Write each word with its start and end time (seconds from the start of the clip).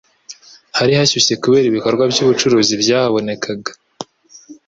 hari 0.77 0.91
hashyushye 0.99 1.33
kubera 1.43 1.65
ibikorwa 1.67 2.03
by'ubucuruzi 2.11 2.73
byahabonekaga. 2.83 3.71